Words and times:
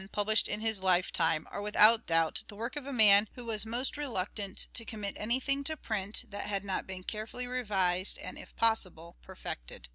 published 0.11 0.47
in 0.47 0.61
his 0.61 0.81
lifetime 0.81 1.45
are 1.51 1.61
without 1.61 2.07
doubt 2.07 2.43
the 2.47 2.55
work 2.55 2.75
of 2.75 2.87
a 2.87 2.91
man 2.93 3.29
who 3.35 3.45
was 3.45 3.67
most 3.67 3.95
reluctant 3.95 4.67
to 4.73 4.83
commit 4.83 5.13
anything 5.15 5.63
to 5.63 5.77
print 5.77 6.25
that 6.29 6.47
had 6.47 6.65
not 6.65 6.87
been 6.87 7.01
very 7.03 7.03
carefully 7.03 7.45
revised 7.45 8.17
and 8.17 8.35
if 8.35 8.55
possible 8.55 9.15
perfected. 9.21 9.89